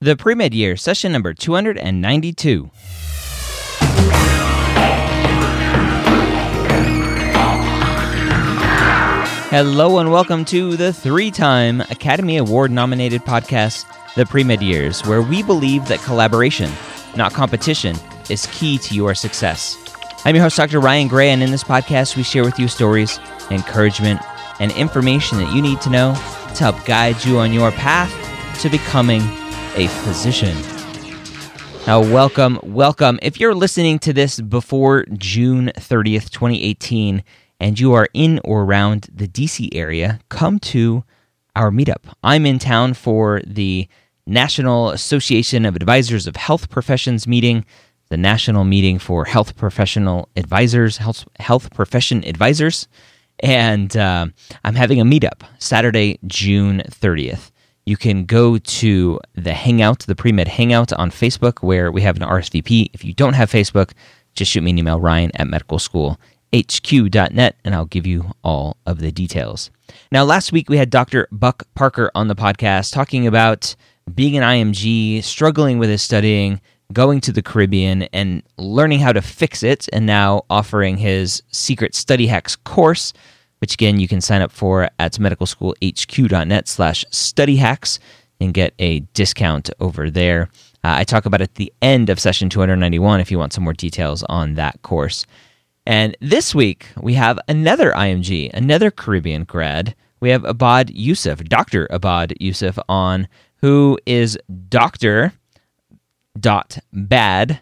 [0.00, 2.70] The Pre Med Year, session number 292.
[9.50, 15.04] Hello and welcome to the three time Academy Award nominated podcast, The Pre Med Years,
[15.04, 16.70] where we believe that collaboration,
[17.16, 17.96] not competition,
[18.30, 19.76] is key to your success.
[20.24, 20.78] I'm your host, Dr.
[20.78, 23.18] Ryan Gray, and in this podcast, we share with you stories,
[23.50, 24.20] encouragement,
[24.60, 26.14] and information that you need to know
[26.54, 28.14] to help guide you on your path
[28.60, 29.22] to becoming
[29.78, 30.56] a physician.
[31.86, 33.20] Now, welcome, welcome.
[33.22, 37.22] If you're listening to this before June 30th, 2018,
[37.60, 41.04] and you are in or around the DC area, come to
[41.54, 42.12] our meetup.
[42.24, 43.86] I'm in town for the
[44.26, 47.64] National Association of Advisors of Health Professions meeting,
[48.08, 52.88] the national meeting for health professional advisors, health, health profession advisors,
[53.38, 54.26] and uh,
[54.64, 57.52] I'm having a meetup Saturday, June 30th
[57.88, 62.16] you can go to the Hangout, the Pre Med Hangout on Facebook, where we have
[62.16, 62.90] an RSVP.
[62.92, 63.92] If you don't have Facebook,
[64.34, 69.10] just shoot me an email, ryan at medicalschoolhq.net, and I'll give you all of the
[69.10, 69.70] details.
[70.12, 71.28] Now, last week we had Dr.
[71.32, 73.74] Buck Parker on the podcast talking about
[74.14, 76.60] being an IMG, struggling with his studying,
[76.92, 81.94] going to the Caribbean, and learning how to fix it, and now offering his secret
[81.94, 83.14] study hacks course
[83.58, 87.98] which again you can sign up for at medicalschoolhq.net slash studyhacks
[88.40, 90.48] and get a discount over there.
[90.84, 93.64] Uh, I talk about it at the end of session 291 if you want some
[93.64, 95.26] more details on that course.
[95.86, 99.94] And this week we have another IMG, another Caribbean grad.
[100.20, 101.86] We have Abad Yousuf, Dr.
[101.90, 104.38] Abad Yousuf on, who is
[104.68, 105.32] Dr.
[106.38, 107.60] dot bad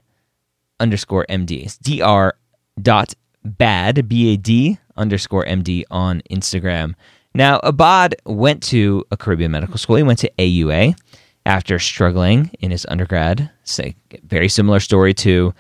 [0.81, 1.79] underscore MD.
[1.83, 2.37] Dr.
[2.81, 3.15] dot
[3.45, 6.95] bad, B A D underscore MD on Instagram.
[7.35, 9.97] Now, Abad went to a Caribbean medical school.
[9.97, 10.99] He went to AUA
[11.45, 13.51] after struggling in his undergrad.
[13.65, 15.55] Say, very similar story to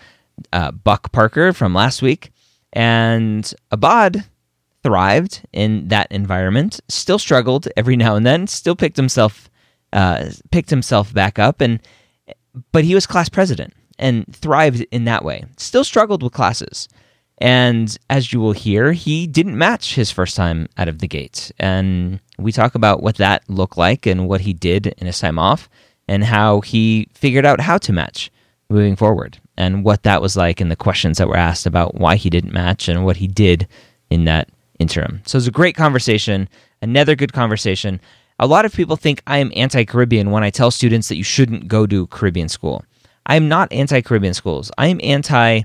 [0.52, 2.30] uh, Buck Parker from last week.
[2.72, 4.24] And Abad
[4.82, 6.80] thrived in that environment.
[6.88, 8.46] Still struggled every now and then.
[8.46, 9.50] Still picked himself
[9.92, 11.80] uh, picked himself back up, and
[12.72, 15.44] but he was class president and thrived in that way.
[15.56, 16.88] Still struggled with classes.
[17.38, 21.52] And as you will hear, he didn't match his first time out of the gate.
[21.58, 25.38] And we talk about what that looked like and what he did in his time
[25.38, 25.68] off
[26.08, 28.30] and how he figured out how to match
[28.68, 32.16] moving forward and what that was like and the questions that were asked about why
[32.16, 33.68] he didn't match and what he did
[34.10, 34.48] in that
[34.78, 35.22] interim.
[35.26, 36.48] So it's a great conversation,
[36.82, 38.00] another good conversation.
[38.38, 41.24] A lot of people think I am anti Caribbean when I tell students that you
[41.24, 42.84] shouldn't go to Caribbean school.
[43.26, 44.70] I am not anti Caribbean schools.
[44.76, 45.62] I am anti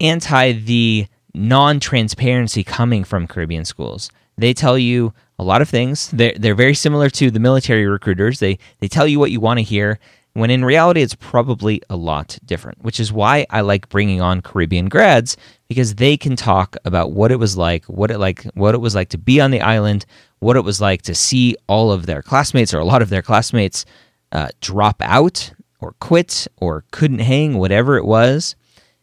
[0.00, 4.10] anti the non transparency coming from Caribbean schools.
[4.36, 6.10] They tell you a lot of things.
[6.10, 8.40] They're, they're very similar to the military recruiters.
[8.40, 9.98] They, they tell you what you want to hear,
[10.32, 14.42] when in reality, it's probably a lot different, which is why I like bringing on
[14.42, 15.36] Caribbean grads
[15.68, 18.94] because they can talk about what it was like, what it like, what it was
[18.94, 20.06] like to be on the island,
[20.38, 23.22] what it was like to see all of their classmates or a lot of their
[23.22, 23.84] classmates
[24.32, 28.54] uh, drop out or quit or couldn't hang, whatever it was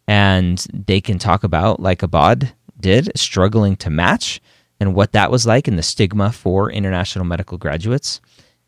[0.08, 4.40] and they can talk about, like Abad did, struggling to match
[4.80, 8.22] and what that was like and the stigma for international medical graduates.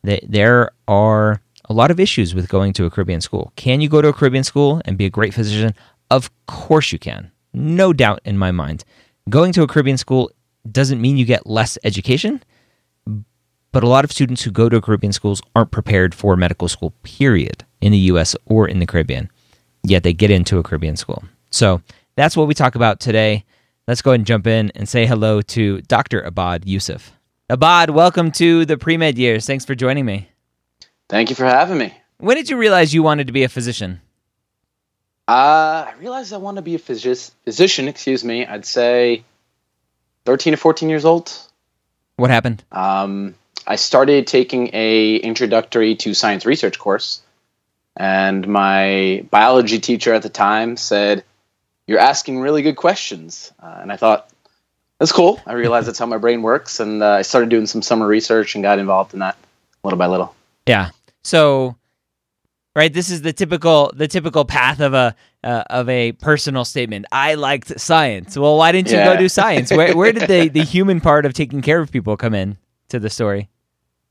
[0.03, 3.53] There are a lot of issues with going to a Caribbean school.
[3.55, 5.73] Can you go to a Caribbean school and be a great physician?
[6.09, 7.31] Of course you can.
[7.53, 8.83] No doubt in my mind.
[9.29, 10.31] Going to a Caribbean school
[10.69, 12.41] doesn't mean you get less education,
[13.71, 16.91] but a lot of students who go to Caribbean schools aren't prepared for medical school,
[17.03, 19.29] period, in the US or in the Caribbean
[19.83, 21.23] yet they get into a Caribbean school.
[21.51, 21.81] So
[22.15, 23.45] that's what we talk about today.
[23.87, 26.21] Let's go ahead and jump in and say hello to Dr.
[26.21, 27.11] Abad Yousuf.
[27.49, 29.47] Abad, welcome to the pre med years.
[29.47, 30.29] Thanks for joining me.
[31.07, 31.93] Thank you for having me.
[32.19, 34.01] When did you realize you wanted to be a physician?
[35.27, 37.87] Uh, I realized I want to be a physi- physician.
[37.87, 38.45] Excuse me.
[38.45, 39.23] I'd say
[40.25, 41.31] thirteen or fourteen years old.
[42.17, 42.63] What happened?
[42.71, 43.35] Um,
[43.65, 47.21] I started taking a introductory to science research course,
[47.99, 51.23] and my biology teacher at the time said,
[51.85, 54.27] "You're asking really good questions," uh, and I thought.
[54.99, 55.39] That's cool.
[55.45, 58.55] I realized that's how my brain works, and uh, I started doing some summer research
[58.55, 59.37] and got involved in that
[59.81, 60.35] little by little.
[60.67, 60.89] Yeah.
[61.23, 61.77] So,
[62.75, 67.05] right, this is the typical the typical path of a uh, of a personal statement.
[67.13, 68.37] I liked science.
[68.37, 69.13] Well, why didn't you Yeah.
[69.13, 69.71] go do science?
[69.71, 72.57] Where where did the the human part of taking care of people come in
[72.89, 73.47] to the story?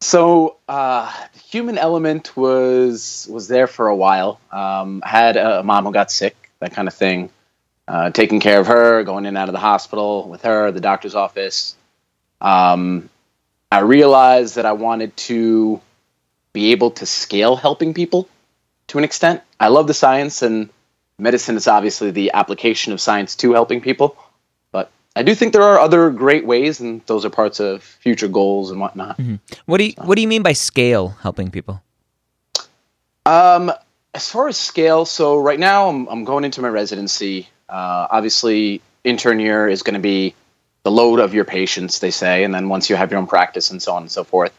[0.01, 4.41] So uh, the human element was was there for a while.
[4.53, 7.31] Um, had a mom who got sick, that kind of thing.
[7.87, 10.81] Uh, taking care of her, going in and out of the hospital with her, the
[10.81, 11.75] doctor's office.
[12.41, 13.09] Um,
[13.73, 15.81] I realized that I wanted to
[16.53, 18.29] be able to scale helping people
[18.89, 19.43] to an extent.
[19.59, 20.69] I love the science, and
[21.19, 24.17] medicine is obviously the application of science to helping people.
[25.19, 28.71] I do think there are other great ways, and those are parts of future goals
[28.71, 29.19] and whatnot.
[29.67, 31.83] What do you what do you mean by scale helping people?
[33.27, 33.73] Um,
[34.15, 37.49] as far as scale, so right now I'm, I'm going into my residency.
[37.69, 40.37] Uh, obviously, intern year is going to be
[40.85, 43.73] the load of your patients, they say, and then once you have your own practice
[43.73, 44.57] and so on and so forth.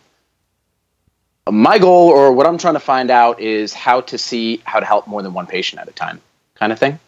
[1.50, 4.86] My goal, or what I'm trying to find out, is how to see how to
[4.86, 6.20] help more than one patient at a time,
[6.56, 7.00] kind of thing.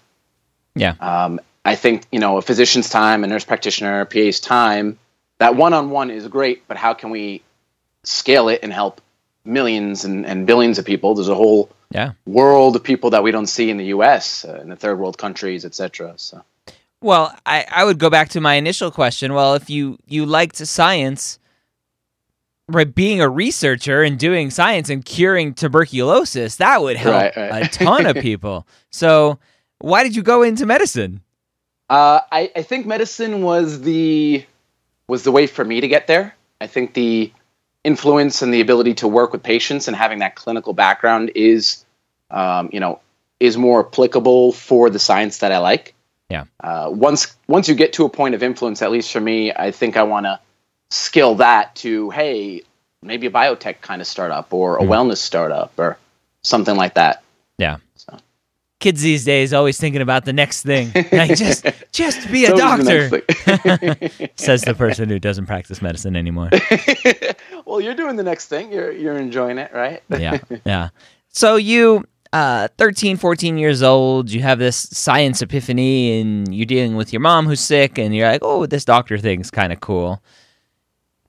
[0.74, 0.96] Yeah.
[1.02, 4.98] Um, I think you know a physician's time, a nurse practitioner, a PA's time.
[5.40, 7.42] That one-on-one is great, but how can we
[8.04, 9.02] scale it and help
[9.44, 11.16] millions and, and billions of people?
[11.16, 12.12] There's a whole Yeah.
[12.26, 14.46] world of people that we don't see in the U.S.
[14.46, 16.14] Uh, in the third world countries, etc.
[16.18, 16.44] So
[17.02, 19.34] Well, I, I would go back to my initial question.
[19.34, 21.40] Well, if you you liked science,
[22.68, 27.66] right, being a researcher and doing science and curing tuberculosis, that would help Right, right.
[27.66, 28.68] a ton of people.
[28.92, 29.40] So,
[29.80, 31.22] why did you go into medicine?
[31.92, 34.46] Uh, I, I think medicine was the
[35.08, 36.34] was the way for me to get there.
[36.62, 37.34] I think the
[37.84, 41.84] influence and the ability to work with patients and having that clinical background is,
[42.30, 43.02] um, you know,
[43.42, 45.94] is more applicable for the science that I like.
[46.30, 46.46] Yeah.
[46.64, 49.72] Uh, once once you get to a point of influence, at least for me, I
[49.72, 50.40] think I want to
[50.92, 52.62] skill that to hey,
[53.04, 55.98] maybe a biotech kind of startup or a wellness startup or
[56.42, 57.22] something like that.
[57.58, 57.78] Yeah.
[58.82, 60.92] Kids these days always thinking about the next thing.
[61.14, 63.10] Like just just be a doctor,
[64.36, 66.50] says the person who doesn't practice medicine anymore.
[67.66, 68.72] well, you're doing the next thing.
[68.72, 70.02] You're you're enjoying it, right?
[70.10, 70.90] yeah yeah
[71.30, 76.96] so you uh 13 14 years old you have this science epiphany and you're dealing
[76.96, 80.22] with your mom who's sick and you're like oh this doctor thing's kind of cool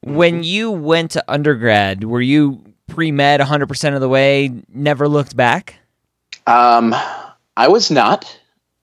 [0.04, 5.76] when you went to undergrad were you pre-med 100% of the way never looked back
[6.46, 6.94] Um,
[7.56, 8.38] I was not.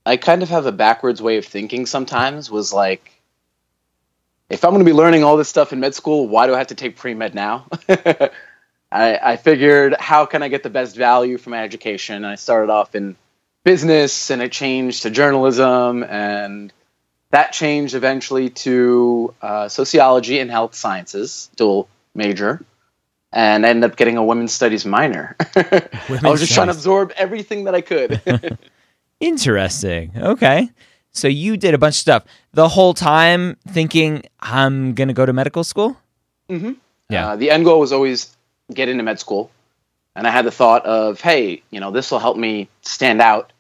[0.06, 3.12] I kind of have a backwards way of thinking sometimes, was like,
[4.50, 6.58] if I'm going to be learning all this stuff in med school, why do I
[6.58, 7.68] have to take pre med now?
[8.92, 12.26] I, I figured, how can I get the best value for my education?
[12.26, 13.16] I started off in
[13.64, 16.74] business and it changed to journalism, and
[17.30, 22.64] that changed eventually to uh, sociology and health sciences, dual major,
[23.32, 25.36] and I ended up getting a women's studies minor.
[25.56, 25.90] I
[26.24, 28.22] was just trying to absorb everything that I could.
[29.20, 30.70] interesting okay
[31.12, 35.34] so you did a bunch of stuff the whole time thinking i'm gonna go to
[35.34, 35.98] medical school
[36.50, 36.72] Mm-hmm.
[37.10, 37.28] Yeah.
[37.30, 38.36] Uh, the end goal was always
[38.74, 39.52] get into med school,
[40.16, 43.54] and I had the thought of, hey, you know, this will help me stand out,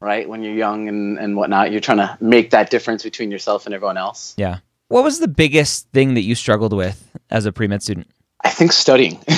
[0.00, 0.28] right?
[0.28, 3.74] When you're young and and whatnot, you're trying to make that difference between yourself and
[3.74, 4.34] everyone else.
[4.36, 8.06] yeah what was the biggest thing that you struggled with as a pre-med student
[8.42, 9.18] I think studying.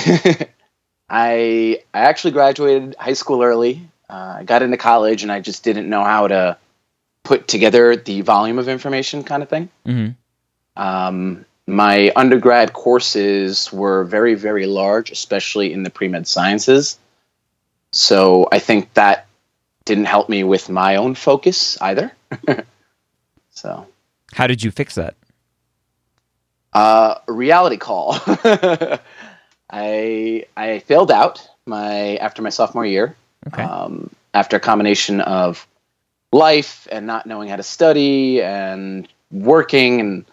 [1.09, 3.81] I I actually graduated high school early.
[4.09, 6.57] Uh, I got into college, and I just didn't know how to
[7.23, 9.69] put together the volume of information, kind of thing.
[9.85, 10.15] Mhm.
[10.75, 16.97] Um, my undergrad courses were very, very large, especially in the pre med sciences.
[17.91, 19.27] So I think that
[19.85, 22.11] didn't help me with my own focus either.
[23.51, 23.87] so,
[24.33, 25.15] how did you fix that
[26.73, 28.17] uh, a reality call.
[29.69, 33.15] I I failed out my after my sophomore year.
[33.47, 35.67] okay um, after a combination of
[36.31, 40.25] life and not knowing how to study and working and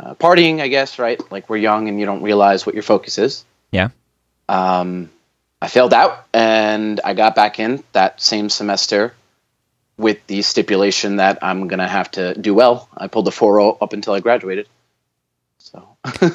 [0.00, 1.20] uh, partying, I guess, right?
[1.30, 3.44] Like we're young and you don't realize what your focus is.
[3.70, 3.90] Yeah.
[4.48, 5.10] Um,
[5.60, 9.14] I failed out and I got back in that same semester
[9.96, 12.88] with the stipulation that I'm going to have to do well.
[12.96, 14.66] I pulled the 4 up until I graduated.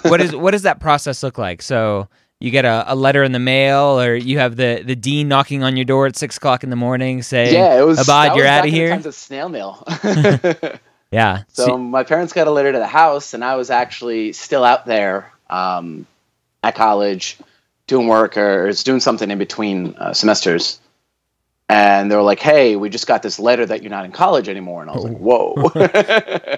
[0.04, 1.62] What is what does that process look like?
[1.62, 2.08] So
[2.40, 5.64] you get a, a letter in the mail, or you have the, the dean knocking
[5.64, 8.00] on your door at six o'clock in the morning saying, yeah, it was.
[8.00, 8.90] Abad, you're out of here.
[8.90, 9.84] times of snail mail.
[11.12, 11.44] Yeah.
[11.48, 14.64] So So- my parents got a letter to the house, and I was actually still
[14.64, 16.06] out there um,
[16.64, 17.38] at college
[17.88, 20.82] doing work or, or doing something in between uh, semesters.
[21.70, 24.48] And they were like, "Hey, we just got this letter that you're not in college
[24.50, 26.58] anymore." And I was like, "Whoa."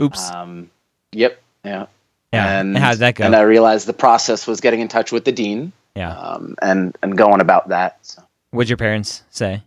[0.00, 0.30] oops.
[0.30, 0.70] um,
[1.12, 1.40] yep.
[1.66, 1.86] Yeah.
[2.32, 2.60] yeah.
[2.60, 3.24] And how did that go?
[3.24, 6.16] And I realized the process was getting in touch with the dean yeah.
[6.16, 7.98] um, and and going about that.
[8.02, 9.62] So What'd your parents say?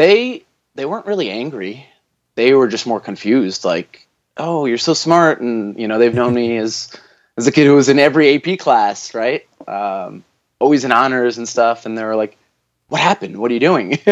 [0.00, 0.42] they
[0.74, 1.86] they weren't really angry.
[2.34, 3.64] They were just more confused.
[3.64, 6.90] Like, oh, you're so smart, and you know they've known me as
[7.36, 9.46] as a kid who was in every AP class, right?
[9.66, 10.24] Um,
[10.58, 11.86] always in honors and stuff.
[11.86, 12.38] And they were like,
[12.88, 13.38] "What happened?
[13.38, 13.98] What are you doing?"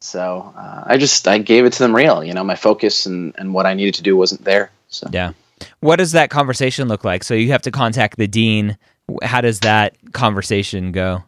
[0.00, 2.24] so uh, I just I gave it to them real.
[2.24, 4.70] You know, my focus and and what I needed to do wasn't there.
[4.88, 5.32] So Yeah.
[5.80, 7.22] What does that conversation look like?
[7.22, 8.78] So you have to contact the dean.
[9.22, 11.24] How does that conversation go?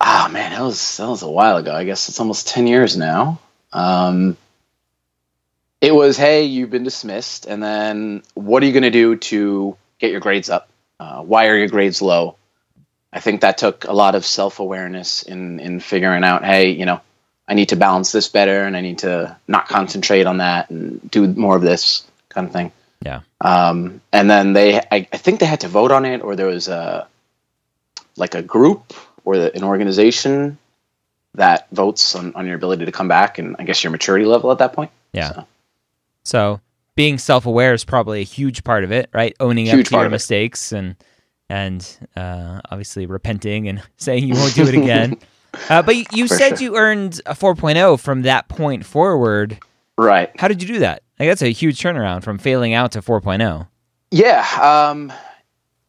[0.00, 1.74] Ah man, that was that was a while ago.
[1.74, 3.40] I guess it's almost ten years now.
[3.72, 4.36] Um,
[5.80, 9.76] it was, hey, you've been dismissed, and then what are you going to do to
[9.98, 10.68] get your grades up?
[10.98, 12.36] Uh, why are your grades low?
[13.12, 16.84] I think that took a lot of self awareness in in figuring out, hey, you
[16.84, 17.00] know,
[17.48, 21.10] I need to balance this better, and I need to not concentrate on that and
[21.10, 22.72] do more of this kind of thing.
[23.04, 23.20] Yeah.
[23.40, 26.46] Um, and then they, I, I think they had to vote on it, or there
[26.46, 27.08] was a
[28.16, 28.92] like a group
[29.24, 30.58] or the, an organization
[31.34, 34.50] that votes on, on your ability to come back, and I guess your maturity level
[34.52, 34.90] at that point.
[35.12, 35.32] Yeah.
[35.32, 35.46] So,
[36.24, 36.60] So
[36.96, 39.34] being self aware is probably a huge part of it, right?
[39.40, 40.96] Owning up Huge to part your mistakes and
[41.48, 45.18] and uh, obviously repenting and saying you won't do it again.
[45.68, 46.62] uh, but you, you said sure.
[46.62, 49.58] you earned a 4.0 from that point forward.
[49.96, 50.30] right.
[50.38, 51.02] How did you do that?
[51.18, 53.02] Like that's a huge turnaround from failing out to oh.
[53.02, 53.66] 4.0.
[54.10, 54.46] Yeah.
[54.90, 55.12] Um,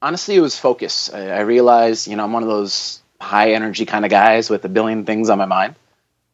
[0.02, 1.12] honestly, it was focus.
[1.14, 4.66] I, I realized, you know, I'm one of those high energy kind of guys with
[4.66, 5.76] a billion things on my mind.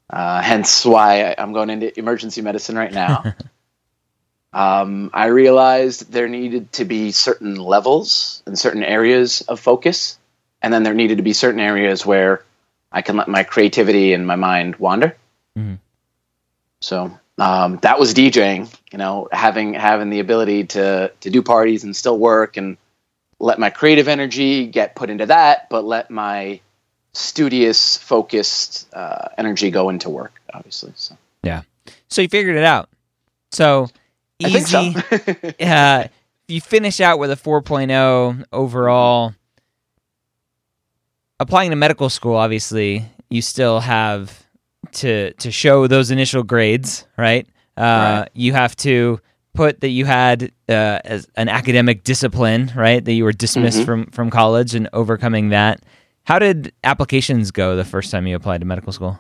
[0.10, 3.36] Uh, hence why I, I'm going into emergency medicine right now.
[4.54, 10.18] um, I realized there needed to be certain levels and certain areas of focus,
[10.62, 12.44] and then there needed to be certain areas where
[12.96, 15.16] I can let my creativity and my mind wander.
[15.58, 15.80] Mhm.
[16.80, 18.74] So um, that was DJing.
[18.92, 22.78] You know, having having the ability to to do parties and still work and
[23.40, 26.62] let my creative energy get put into that, but let my
[27.12, 30.42] studious, focused uh, energy go into work.
[30.54, 31.64] Obviously, so yeah.
[32.10, 32.90] So you figured it out.
[33.52, 33.90] So
[34.42, 34.94] I think easy.
[34.94, 35.66] so.
[35.66, 36.08] uh,
[36.48, 39.34] you finish out with a 4.0 overall.
[41.40, 44.46] Applying to medical school, obviously, you still have
[44.94, 47.46] to to show those initial grades, right?
[47.78, 48.30] Uh, Right.
[48.34, 49.20] You have to
[49.54, 53.04] put that you had uh, as an academic discipline, right?
[53.04, 53.86] That you were dismissed Mhm.
[53.86, 55.82] from from college and overcoming that.
[56.24, 59.20] How did applications go the first time you applied to medical school?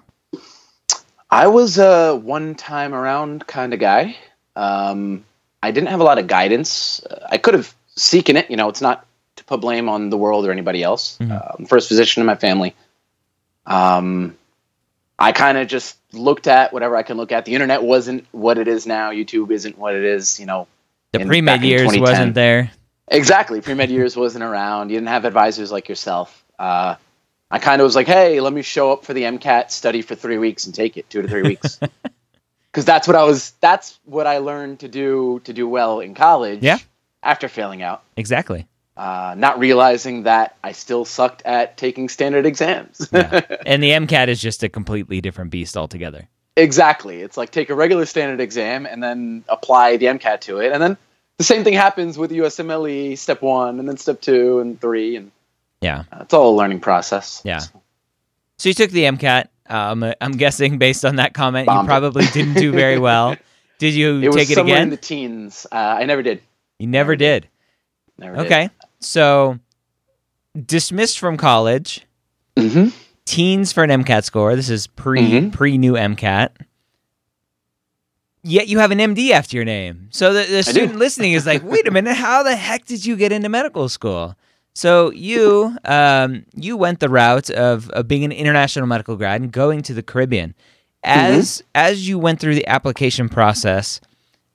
[1.31, 4.15] I was a one time around kind of guy.
[4.55, 5.25] Um,
[5.61, 7.01] I didn't have a lot of guidance.
[7.09, 8.49] Uh, I could have seeking it.
[8.49, 9.05] You know, it's not
[9.37, 11.17] to put blame on the world or anybody else.
[11.19, 11.59] Mhm.
[11.59, 12.73] Um, first physician in my family.
[13.65, 14.37] Um,
[15.17, 17.45] I kind of just looked at whatever I can look at.
[17.45, 19.11] The internet wasn't what it is now.
[19.11, 20.39] YouTube isn't what it is.
[20.39, 20.67] You know,
[21.13, 22.71] The pre med years wasn't there.
[23.07, 23.61] Exactly.
[23.61, 24.89] Pre med years wasn't around.
[24.89, 26.43] You didn't have advisors like yourself.
[26.59, 26.95] Uh,
[27.49, 30.15] I kind of was like, hey, let me show up for the MCAT, study for
[30.15, 31.79] three weeks, and take it two to three weeks.
[32.71, 33.51] Because that's what I was.
[33.61, 36.59] That's what I learned to do to do well in college.
[36.61, 36.79] Yeah.
[37.23, 38.67] After failing out, Exactly.
[38.97, 43.09] Uh, not realizing that I still sucked at taking standard exams.
[43.11, 43.41] Yeah.
[43.65, 46.27] and the MCAT is just a completely different beast altogether.
[46.55, 47.21] exactly.
[47.21, 50.81] It's like take a regular standard exam and then apply the MCAT to it, and
[50.81, 50.97] then
[51.37, 55.31] the same thing happens with USMLE step one, and then step two and three, and
[55.81, 56.03] Yeah.
[56.11, 57.41] uh, it's all a learning process.
[57.43, 57.59] Yeah.
[58.57, 59.47] So you took the MCAT.
[59.67, 61.85] Um, I'm guessing based on that comment, you it.
[61.85, 63.35] probably didn't do very well.
[63.79, 64.89] Did you It take it somewhere in again?
[64.91, 65.67] the teens.
[65.69, 66.39] Uh, I never did.
[66.79, 67.49] you never did.
[68.17, 68.45] Never did.
[68.45, 68.69] Okay.
[69.05, 69.59] So
[70.65, 72.05] dismissed from college,
[72.57, 72.89] Mm-hmm.
[73.25, 74.55] teens for an MCAT score.
[74.55, 75.51] This is pre Mhm.
[75.51, 76.51] pre new MCAT.
[78.43, 80.07] Yet you have an MD after your name.
[80.11, 83.15] So the, the student listening is like, wait a minute, how the heck did you
[83.15, 84.35] get into medical school?
[84.73, 89.51] So you um, you went the route of, of being an international medical grad and
[89.51, 90.53] going to the Caribbean.
[91.03, 93.99] As as you went through the application process,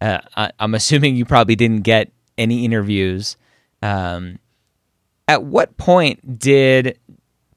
[0.00, 3.37] uh, I, I'm assuming you probably didn't get any interviews.
[3.83, 4.39] Um,
[5.29, 6.99] at what point did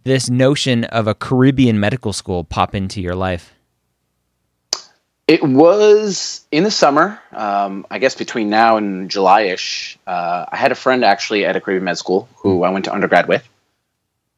[0.04, 3.54] this notion of a Caribbean medical school pop into your life?
[5.28, 9.98] It was in the summer, um, I guess between now and July ish.
[10.06, 12.94] Uh, I had a friend actually at a Caribbean Med School who I went to
[12.94, 13.48] undergrad with.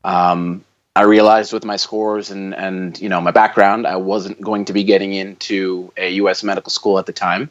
[0.04, 0.64] Um,
[0.96, 4.74] I realized with my scores and, and you know my background, I wasn't going to
[4.74, 6.44] be getting into a U.S.
[6.44, 7.50] medical school at the time.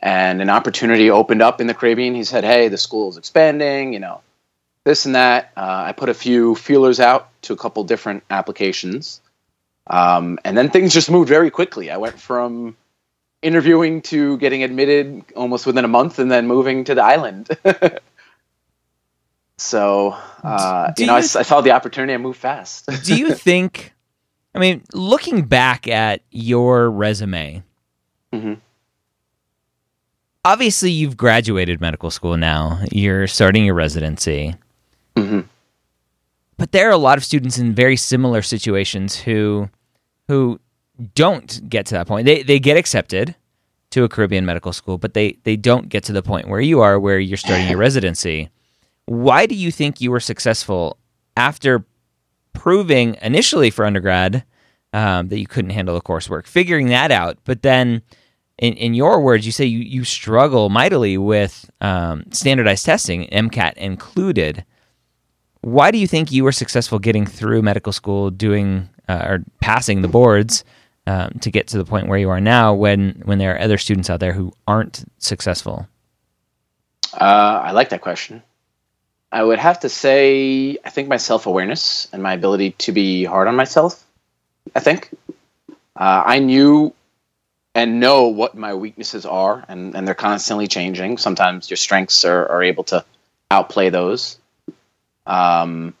[0.00, 2.14] And an opportunity opened up in the Caribbean.
[2.14, 3.92] He said, "Hey, the school is expanding.
[3.92, 4.20] You know,
[4.84, 9.20] this and that." Uh, I put a few feelers out to a couple different applications.
[9.86, 11.90] Um, and then things just moved very quickly.
[11.90, 12.76] I went from
[13.42, 17.48] interviewing to getting admitted almost within a month and then moving to the island.
[19.58, 22.88] so, uh, you know, you, I, I, saw the opportunity and moved fast.
[23.04, 23.92] do you think,
[24.54, 27.64] I mean, looking back at your resume,
[28.32, 28.54] mm-hmm.
[30.44, 34.54] Obviously you've graduated medical school now, you're starting your residency.
[35.16, 35.40] Mm-hmm
[36.62, 39.68] but there are a lot of students in very similar situations who
[40.28, 40.60] who
[41.12, 42.24] don't get to that point.
[42.24, 43.34] They they get accepted
[43.90, 46.80] to a Caribbean medical school, but they they don't get to the point where you
[46.80, 48.48] are, where you're starting your residency.
[49.06, 50.98] Why do you think you were successful
[51.36, 51.84] after
[52.52, 54.44] proving initially for undergrad
[54.92, 58.02] um, that you couldn't handle the coursework, figuring that out, but then
[58.62, 63.74] in, in your words, you say you, you struggle mightily with um, standardized testing, MCAT
[63.74, 64.64] included.
[65.62, 70.02] Why do you think you were successful getting through medical school, doing uh, or passing
[70.02, 70.62] the boards
[71.08, 73.78] um, to get to the point where you are now, when when there are other
[73.78, 75.88] students out there who aren't successful?
[77.12, 78.44] Uh, I like that question.
[79.32, 83.24] I would have to say, I think my self awareness and my ability to be
[83.24, 84.06] hard on myself.
[84.76, 85.10] I think
[85.96, 86.94] uh, I knew
[87.74, 91.18] and know what my weaknesses are, and, and they're constantly changing.
[91.18, 93.04] Sometimes your strengths are, are able to
[93.50, 94.38] outplay those.
[95.26, 95.94] Um,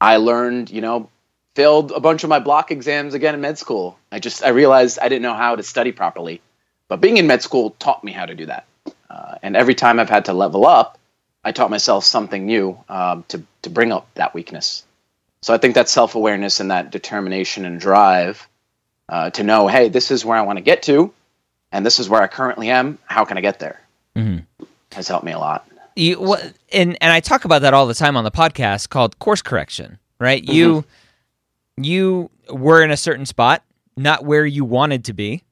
[0.00, 1.08] I learned, you know,
[1.54, 3.98] failed a bunch of my block exams again in med school.
[4.12, 6.40] I just I realized I didn't know how to study properly,
[6.88, 8.66] but being in med school taught me how to do that.
[9.08, 10.98] Uh, and every time I've had to level up,
[11.42, 14.84] I taught myself something new um, to to bring up that weakness.
[15.42, 18.46] So I think that self awareness and that determination and drive
[19.08, 21.12] uh, to know, hey, this is where I want to get to,
[21.72, 22.98] and this is where I currently am.
[23.04, 23.80] How can I get there?
[24.16, 24.64] Mm-hmm.
[24.92, 25.68] Has helped me a lot.
[25.94, 29.18] You what and and I talk about that all the time on the podcast called
[29.18, 30.42] course correction, right?
[30.42, 30.52] Mm-hmm.
[30.52, 30.84] You
[31.78, 33.62] you were in a certain spot,
[33.96, 35.42] not where you wanted to be.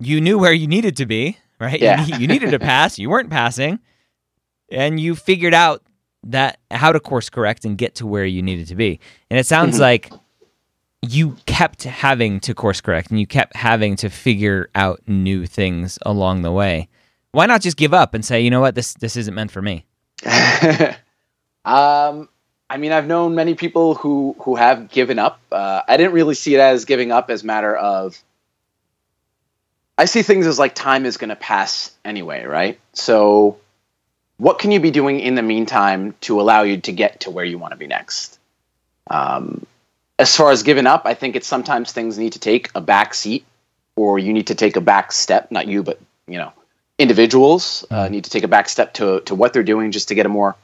[0.00, 1.80] You knew where you needed to be, right?
[1.80, 2.04] Yeah.
[2.04, 3.78] you, you needed to pass, you weren't passing,
[4.70, 5.82] and you figured out
[6.24, 9.00] that how to course correct and get to where you needed to be.
[9.30, 9.82] And it sounds mm-hmm.
[9.82, 10.12] like
[11.10, 15.98] you kept having to course correct and you kept having to figure out new things
[16.04, 16.88] along the way
[17.34, 19.60] why not just give up and say, you know what, this this isn't meant for
[19.60, 19.84] me?
[21.64, 22.28] um,
[22.70, 25.40] I mean, I've known many people who who have given up.
[25.50, 28.16] Uh, I didn't really see it as giving up as matter of.
[29.98, 32.78] I see things as like time is going to pass anyway, right?
[32.92, 33.58] So,
[34.36, 37.44] what can you be doing in the meantime to allow you to get to where
[37.44, 38.38] you want to be next?
[39.10, 39.66] Um,
[40.18, 43.14] as far as giving up, I think it's sometimes things need to take a back
[43.14, 43.44] seat,
[43.96, 45.50] or you need to take a back step.
[45.50, 46.52] Not you, but you know,
[46.98, 48.10] individuals uh, mm.
[48.10, 50.28] need to take a back step to to what they're doing just to get a
[50.28, 50.56] more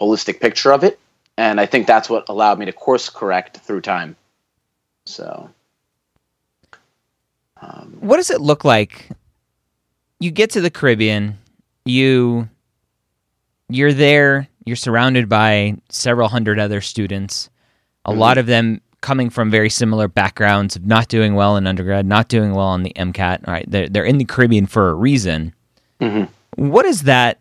[0.00, 0.98] holistic picture of it.
[1.36, 4.16] And I think that's what allowed me to course correct through time.
[5.06, 5.50] So,
[7.60, 9.08] um, what does it look like?
[10.20, 11.38] You get to the Caribbean,
[11.84, 12.48] you
[13.70, 17.48] you're there, you're surrounded by several hundred other students,
[18.04, 18.20] a mm-hmm.
[18.20, 22.28] lot of them coming from very similar backgrounds of not doing well in undergrad, not
[22.28, 23.46] doing well on the MCAT.
[23.46, 25.54] Right, they're, they're in the Caribbean for a reason.
[26.00, 26.68] Mm-hmm.
[26.68, 27.38] What does that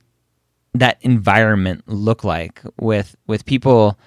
[0.73, 3.97] that environment look like with with people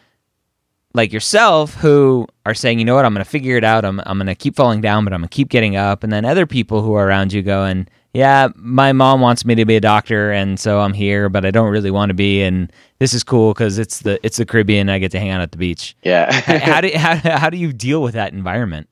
[0.93, 3.85] like yourself who are saying, you know what, I'm going to figure it out.
[3.85, 6.03] I'm I'm going to keep falling down, but I'm going to keep getting up.
[6.05, 9.65] And then other people who are around you going, yeah, my mom wants me to
[9.65, 12.43] be a doctor, and so I'm here, but I don't really want to be.
[12.43, 14.89] And this is cool because it's the it's the Caribbean.
[14.89, 15.97] I get to hang out at the beach.
[16.03, 16.33] Yeah.
[16.33, 18.89] how do how, how do you deal with that environment?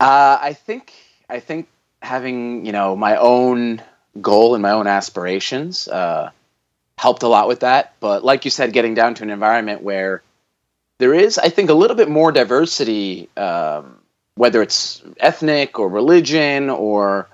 [0.00, 0.92] Uh, I think
[1.28, 1.68] I think
[2.00, 3.82] having you know my own
[4.20, 6.30] goal and my own aspirations uh,
[6.98, 7.94] helped a lot with that.
[8.00, 10.22] But like you said, getting down to an environment where
[10.98, 13.98] there is, I think, a little bit more diversity, um,
[14.34, 17.28] whether it's ethnic or religion or,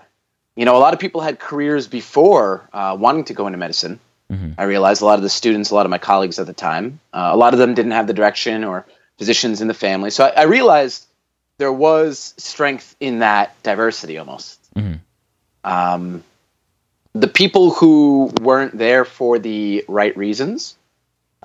[0.57, 3.99] you know, a lot of people had careers before uh, wanting to go into medicine.
[4.31, 4.53] Mm-hmm.
[4.59, 7.01] I realized a lot of the students, a lot of my colleagues at the time,
[7.13, 8.87] uh, a lot of them didn't have the direction or
[9.19, 10.11] physicians in the family.
[10.11, 11.07] So I, I realized
[11.59, 14.59] there was strength in that diversity almost.
[14.75, 14.95] Mm-hmm.
[15.65, 16.25] Um,
[17.15, 20.77] the people who weren't there for the right reasons,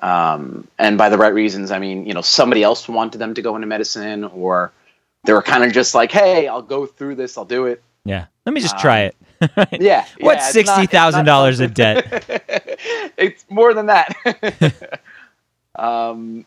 [0.00, 3.42] um, and by the right reasons, I mean you know somebody else wanted them to
[3.42, 4.72] go into medicine, or
[5.24, 8.26] they were kind of just like, "Hey, I'll go through this, I'll do it." Yeah.
[8.46, 9.80] Let me just try Um, it.
[9.80, 10.04] Yeah.
[10.18, 12.24] What's yeah, it's not- it's sixty thousand dollars of debt?
[13.16, 15.00] it's more than that.
[15.76, 16.44] um,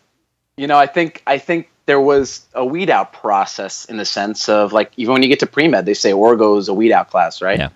[0.58, 4.50] you know, I think I think there was a weed out process in the sense
[4.50, 6.92] of like even when you get to pre med, they say Orgo is a weed
[6.92, 7.60] out class, right?
[7.60, 7.70] Yeah.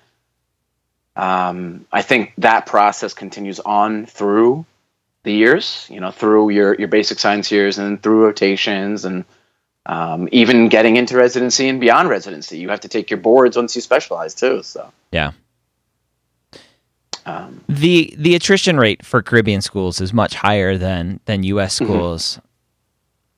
[1.16, 4.66] Um, I think that process continues on through
[5.24, 5.88] the years.
[5.90, 9.24] You know, through your your basic science years and through rotations and
[9.86, 12.58] um, even getting into residency and beyond residency.
[12.58, 14.64] You have to take your boards once you specialize too.
[14.64, 14.92] So.
[15.12, 15.32] Yeah.
[17.26, 21.76] Um, The the attrition rate for Caribbean schools is much higher than than U.S.
[21.76, 21.86] Mm-hmm.
[21.86, 22.40] schools.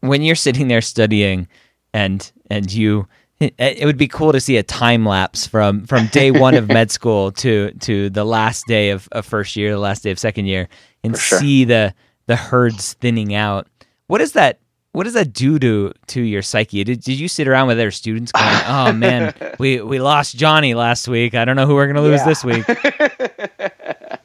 [0.02, 1.48] When you're sitting there studying,
[1.94, 3.08] and and you,
[3.40, 6.68] it, it would be cool to see a time lapse from from day one of
[6.78, 10.20] med school to to the last day of, of first year, the last day of
[10.20, 10.68] second year,
[11.04, 11.40] and sure.
[11.40, 11.94] see the
[12.26, 13.68] the herds thinning out.
[14.08, 14.60] What is that?
[14.98, 16.84] What does that do to to your psyche?
[16.84, 20.74] Did, did you sit around with other students going, "Oh man, we we lost Johnny
[20.74, 21.36] last week.
[21.36, 22.26] I don't know who we're gonna lose Yeah.
[22.26, 22.66] this week."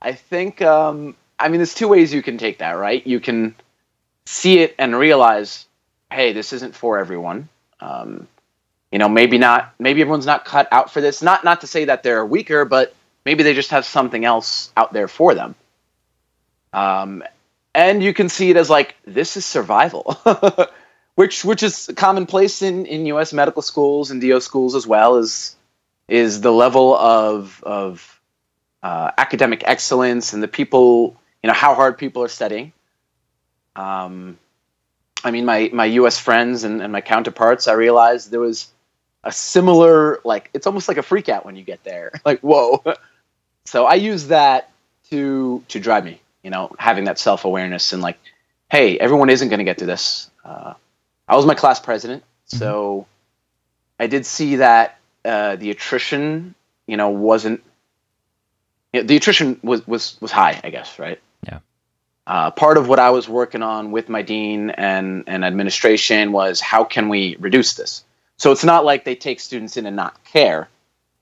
[0.00, 3.06] I think, um, I mean, there's two ways you can take that, right?
[3.06, 3.54] You can
[4.24, 5.66] see it and realize,
[6.10, 7.50] hey, this isn't for everyone.
[7.80, 8.26] Um,
[8.90, 11.20] you know, maybe not, maybe everyone's not cut out for this.
[11.20, 12.94] Not, not to say that they're weaker, but
[13.26, 15.54] maybe they just have something else out there for them.
[16.72, 17.22] Um,
[17.74, 20.18] and you can see it as like, this is survival,
[21.14, 23.32] which, which is commonplace in, in U.S.
[23.32, 25.56] medical schools and DO schools as well is,
[26.08, 28.20] is the level of, of,
[28.82, 32.72] uh, academic excellence and the people, you know, how hard people are studying.
[33.76, 34.38] Um,
[35.24, 36.18] I mean, my, my U.S.
[36.18, 38.68] friends and, and my counterparts, I realized there was
[39.24, 42.12] a similar, like, it's almost like a freak out when you get there.
[42.24, 42.82] Like, whoa.
[43.64, 44.70] So I use that
[45.10, 48.18] to, to drive me, you know, having that self awareness and like,
[48.70, 50.30] hey, everyone isn't going to get to this.
[50.44, 50.74] Uh,
[51.26, 53.06] I was my class president, so
[53.98, 56.54] I did see that uh, the attrition,
[56.86, 57.62] you know, wasn't
[58.92, 61.20] yeah, the attrition was, was was high, I guess, right?
[61.44, 61.58] Yeah.
[62.26, 66.60] Uh, part of what I was working on with my dean and and administration was
[66.60, 68.04] how can we reduce this?
[68.36, 70.68] So it's not like they take students in and not care.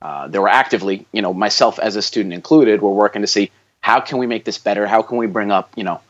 [0.01, 3.51] Uh, they were actively, you know, myself as a student included, we're working to see
[3.87, 4.85] how can we make this better?
[4.85, 6.01] How can we bring up, you know,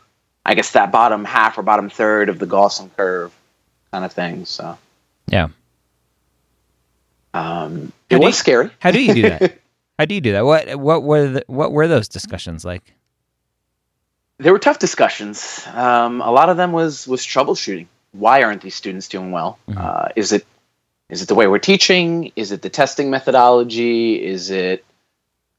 [0.44, 3.32] I guess that bottom half or bottom third of the Gaussian curve
[3.92, 4.46] kind of thing.
[4.46, 4.76] So
[5.28, 5.48] Yeah.
[7.34, 8.70] um, it was you- scary.
[8.80, 9.58] How do you do that?
[9.98, 10.44] How do you do that?
[10.44, 12.94] What what were the, what were those discussions like?
[14.38, 15.64] There were tough discussions.
[15.72, 17.86] Um, a lot of them was was troubleshooting.
[18.12, 19.58] Why aren't these students doing well?
[19.68, 19.76] Mhm.
[19.76, 20.46] Uh, is it
[21.10, 22.32] is it the way we're teaching?
[22.36, 24.24] Is it the testing methodology?
[24.24, 24.84] Is it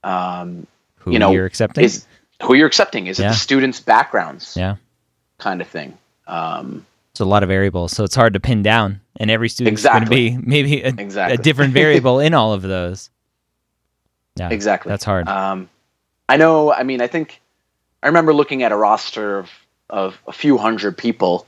[0.04, 0.66] um,
[1.00, 1.84] Who You know, you're accepting?
[1.84, 2.06] is
[2.44, 3.08] who you're accepting?
[3.08, 4.56] Is it the students' backgrounds?
[4.58, 4.76] Yeah.
[5.38, 5.98] kind of thing.
[6.28, 9.84] Um, It's a lot of variables, so it's hard to pin down, and every student's
[9.84, 10.30] going to Exactly.
[10.32, 11.36] be maybe a, Exactly.
[11.36, 13.10] a different variable in all of those.
[14.36, 14.90] Yeah, exactly.
[14.90, 15.28] that's hard.
[15.28, 15.70] Um,
[16.30, 16.72] I know.
[16.72, 17.42] I mean, I think
[18.04, 19.50] I remember looking at a roster of,
[19.90, 21.46] of a few hundred people,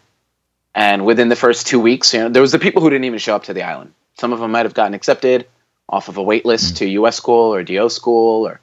[0.76, 3.20] and within the first two weeks, you know, there was the people who didn't even
[3.20, 3.94] show up to the island.
[4.20, 5.48] Some of them might have gotten accepted
[5.88, 7.16] off of a wait list to U.S.
[7.18, 8.60] school or DO school, or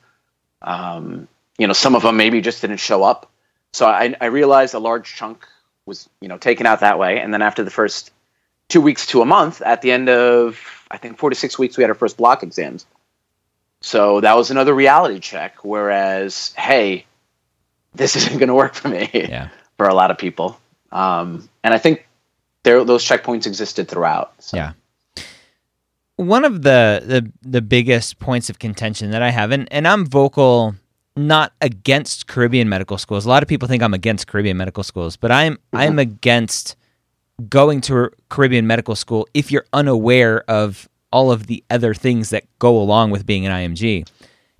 [0.62, 3.30] um, you know, some of them maybe just didn't show up.
[3.72, 5.46] So I, I realized a large chunk
[5.84, 8.12] was you know taken out that way, and then after the first
[8.68, 10.58] two weeks to a month, at the end of
[10.90, 12.86] I think four to six weeks, we had our first block exams.
[13.80, 15.64] So that was another reality check.
[15.64, 17.06] Whereas, hey,
[17.94, 20.58] this isn't going to work for me yeah, for a lot of people.
[20.90, 22.08] Um, and I think
[22.62, 24.32] there those checkpoints existed throughout.
[24.42, 24.56] So.
[24.56, 24.72] Yeah.
[26.16, 30.06] one of the, the the biggest points of contention that I have, and, and I'm
[30.06, 30.74] vocal
[31.18, 33.26] not against Caribbean medical schools.
[33.26, 36.76] A lot of people think I'm against Caribbean medical schools, but I'm I'm against
[37.48, 42.30] going to a Caribbean medical school if you're unaware of all of the other things
[42.30, 44.06] that go along with being an IMG.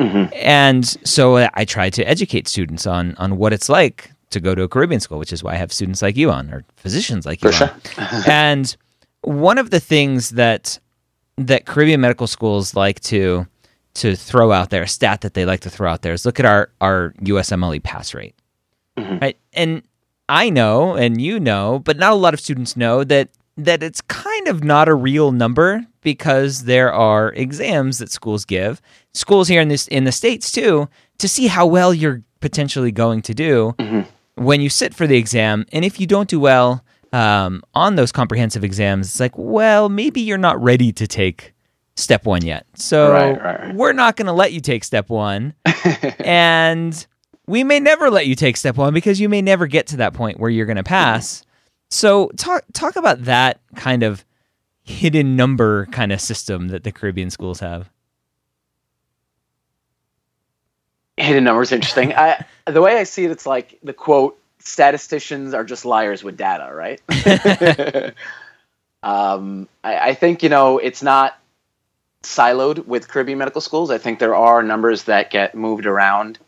[0.01, 0.33] Mhm.
[0.35, 4.63] And so I try to educate students on on what it's like to go to
[4.63, 7.43] a Caribbean school, which is why I have students like you on or physicians like
[7.43, 7.71] you For on.
[8.11, 8.23] sure.
[8.33, 8.77] and
[9.23, 10.79] one of the things that
[11.37, 13.47] that Caribbean medical schools like to
[13.99, 16.41] to throw out there, a stat that they like to throw out there is look
[16.41, 18.35] at our our USMLE pass rate.
[18.99, 19.21] Mhm.
[19.21, 19.37] Right?
[19.53, 19.83] And
[20.29, 24.01] I know and you know, but not a lot of students know that that it's
[24.03, 28.81] kind of not a real number because there are exams that schools give.
[29.15, 33.21] Schools here in this in the states too to see how well you're potentially going
[33.23, 34.07] to do Mhm.
[34.37, 35.67] when you sit for the exam.
[35.73, 40.21] And if you don't do well um, on those comprehensive exams, it's like, well, maybe
[40.21, 41.55] you're not ready to take
[41.99, 42.67] step one yet.
[42.75, 43.75] So Right, right, right.
[43.75, 45.55] we're not going to let you take step one
[46.21, 47.07] and
[47.47, 50.15] we may never let you take step one because you may never get to that
[50.15, 51.45] point where you're going to pass.
[51.91, 54.25] So talk talk about that kind of
[54.83, 57.91] hidden number kind of system that the Caribbean schools have.
[61.17, 62.15] Hidden numbers interesting.
[62.15, 66.37] I the way I see it, it's like the quote: "Statisticians are just liars with
[66.37, 67.01] data," right?
[69.03, 71.37] um, I, I think you know it's not
[72.23, 73.91] siloed with Caribbean medical schools.
[73.91, 76.39] I think there are numbers that get moved around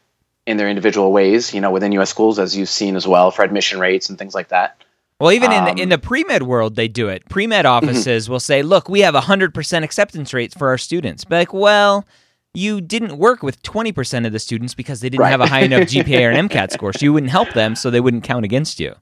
[0.47, 2.11] in their individual ways, you know, within U.S.
[2.11, 4.77] schools, as you've seen as well for admission rates and things like that.
[5.21, 7.29] Well, even in, the, in the um, pre med world, they do it.
[7.29, 7.89] Pre med mm-hmm.
[7.89, 11.25] offices will say, look, we have 100% acceptance rates for our students.
[11.25, 12.07] But like, well,
[12.55, 15.31] you didn't work with 20% of the students because they didn't right.
[15.31, 16.93] have a high enough GPA or an MCAT score.
[16.95, 18.95] So you wouldn't help them, so they wouldn't count against you.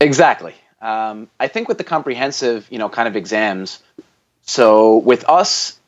[0.00, 0.54] Exactly.
[0.80, 3.82] Um, I think with the comprehensive, you know, kind of exams,
[4.42, 5.78] so with us,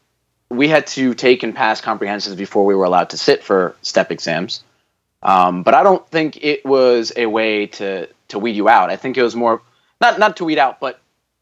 [0.48, 4.11] we had to take and pass comprehensives before we were allowed to sit for step
[4.11, 4.62] exams.
[5.22, 8.90] Um, but I don't think it was a way to to weed you out.
[8.90, 9.62] I think it was more
[10.00, 11.00] not not to weed out, but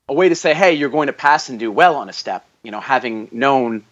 [0.08, 2.46] a way to say, hey, you're going to pass and do well on a step.
[2.62, 3.84] You know, having known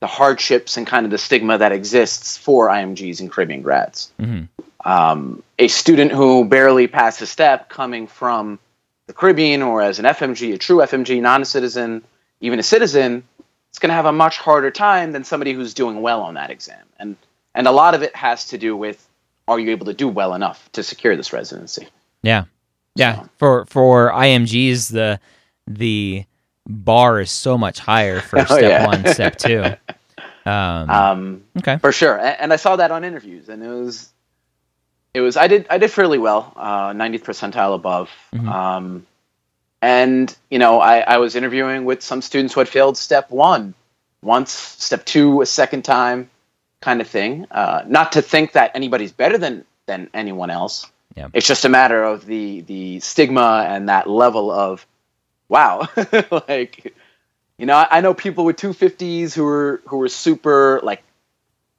[0.00, 4.12] the hardships and kind of the stigma that exists for IMGs and Caribbean grads.
[4.20, 4.44] Mm-hmm.
[4.88, 8.58] Um, a student who barely passed a step coming from
[9.06, 12.02] the Caribbean or as an FMG, a true FMG, non citizen,
[12.40, 13.24] even a citizen,
[13.76, 16.48] it's going to have a much harder time than somebody who's doing well on that
[16.48, 16.82] exam.
[16.98, 17.14] And
[17.54, 19.06] and a lot of it has to do with
[19.46, 21.86] are you able to do well enough to secure this residency?
[22.22, 22.44] Yeah.
[22.94, 23.28] Yeah, so.
[23.36, 25.20] for for IMGs the
[25.66, 26.24] the
[26.66, 28.86] bar is so much higher for step oh, yeah.
[28.86, 29.64] one, step two.
[30.46, 32.16] Um, um, okay, for sure.
[32.16, 34.12] And, and, I saw that on interviews, and it was
[35.12, 38.10] it was I did I did fairly well, uh, 90th percentile above.
[38.32, 38.48] Mm-hmm.
[38.48, 39.06] Um,
[39.86, 43.72] and you know, I, I was interviewing with some students who had failed step one
[44.20, 46.28] once, step two a second time,
[46.80, 47.46] kind of thing.
[47.52, 50.90] Uh, not to think that anybody's better than than anyone else.
[51.14, 51.28] Yeah.
[51.32, 54.84] It's just a matter of the the stigma and that level of
[55.48, 55.88] wow,
[56.48, 56.92] like
[57.56, 61.04] you know, I, know people with 250s who were who were super like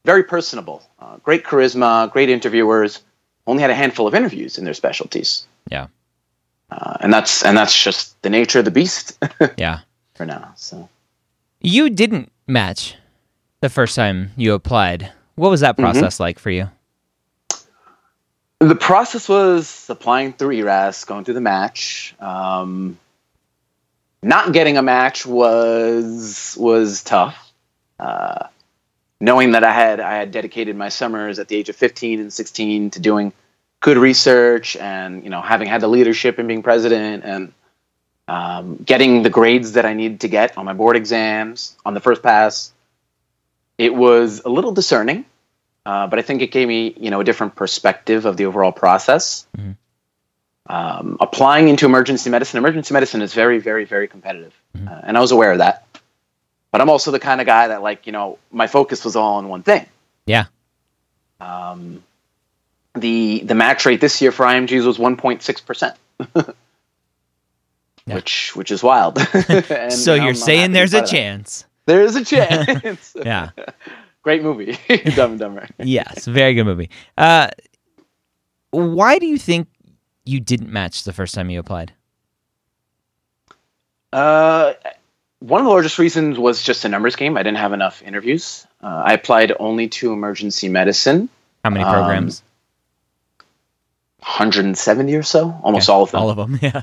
[0.06, 3.02] very personable, uh, great charisma, great interviewers.
[3.46, 5.46] Only had a handful of interviews in their specialties.
[5.70, 5.88] Yeah,
[6.70, 9.18] uh, and that's and that's just the nature of the beast.
[9.58, 9.80] yeah,
[10.16, 10.54] for now.
[10.56, 10.90] So
[11.62, 12.96] you didn't match
[13.62, 15.12] the first time you applied.
[15.36, 15.84] What was that mm-hmm.
[15.84, 16.24] process mm-hmm.
[16.24, 16.70] like for you?
[18.60, 22.16] The process was applying through ERAS, going through the match.
[22.20, 22.98] Um,
[24.24, 27.52] not getting a match was was tough.
[28.00, 28.48] Uh,
[29.20, 32.34] knowing that I had I had dedicated my summers at the age of 15 and
[32.34, 33.34] 16 to doing
[33.80, 37.54] good research, and you know having had the leadership and being president, and
[38.28, 42.00] um, getting the grades that I needed to get on my board exams on the
[42.00, 42.74] first pass,
[43.78, 45.26] it was a little discerning.
[45.86, 48.74] Uh, but I think it gave me, you know, a different perspective of the overall
[48.74, 49.48] process.
[49.58, 49.72] Mm-hmm.
[50.70, 54.86] Um, applying into emergency medicine, emergency medicine is very, very, very competitive, mm-hmm.
[54.86, 55.86] uh, and I was aware of that.
[56.72, 59.36] But I'm also the kind of guy that, like, you know, my focus was all
[59.36, 59.86] on one thing.
[60.26, 60.48] Yeah.
[61.40, 62.04] Um,
[63.00, 65.96] the the match rate this year for IMGs was 1.6 percent.
[68.06, 69.20] Which which is wild.
[69.90, 71.66] so you're I'm, saying there's a chance.
[71.86, 73.16] There is a chance.
[73.26, 73.50] yeah.
[74.24, 74.78] Great movie,
[75.16, 75.68] Dumb and Dumber.
[75.80, 76.90] yes, very good movie.
[77.18, 77.48] Uh,
[78.72, 79.70] why do you think
[80.26, 81.94] you didn't match the first time you applied?
[84.12, 84.74] Uh,
[85.40, 87.38] one of the largest reasons was just a numbers game.
[87.38, 88.68] I didn't have enough interviews.
[88.84, 91.30] Uh, I applied only to emergency medicine.
[91.64, 92.42] How many programs?
[92.42, 92.47] Um,
[94.20, 95.96] 170 or so, almost okay.
[95.96, 96.22] all of them.
[96.22, 96.82] All of them, yeah.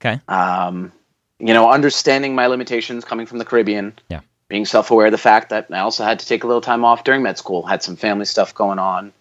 [0.00, 0.20] Okay.
[0.28, 0.92] Um,
[1.38, 3.94] you know, understanding my limitations coming from the Caribbean.
[4.08, 6.84] Yeah being self-aware of the fact that I also had to take a little time
[6.84, 9.12] off during med school, had some family stuff going on,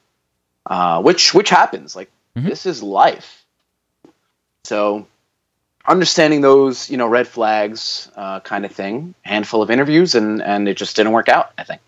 [0.65, 1.95] uh, which which happens.
[1.95, 2.50] Like mm-hmm.
[2.50, 3.45] this is life.
[4.65, 5.08] So
[5.88, 9.13] understanding those, you know, red flags, uh, kind of thing.
[9.22, 11.54] Handful of interviews, and and it just didn't work out.
[11.58, 11.82] I think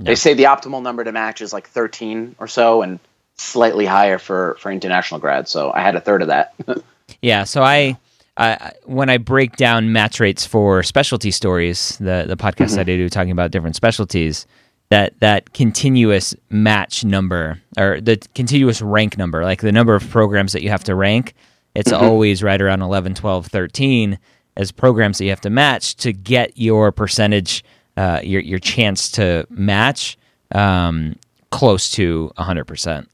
[0.00, 2.98] they say the optimal number to match is like 13 or so, and
[3.38, 5.50] slightly higher for for international grads.
[5.50, 6.54] So I had a third of that.
[7.22, 7.44] yeah.
[7.44, 7.96] So I
[8.36, 12.76] uh, when I break down match rates for specialty stories, the the podcast mm-hmm.
[12.76, 14.46] that I do talking about different specialties,
[14.90, 20.52] that that continuous match number or the continuous rank number, like the number of programs
[20.52, 21.34] that you have to rank,
[21.74, 22.04] it's mm-hmm.
[22.04, 24.18] always right around 11, 12, 13
[24.56, 27.64] as programs that you have to match to get your percentage,
[27.96, 30.18] uh, your your chance to match
[30.54, 31.16] um,
[31.50, 33.06] close to 100%.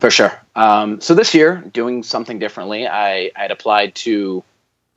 [0.00, 0.32] For sure.
[0.54, 4.42] Um, so this year, doing something differently, I had applied to,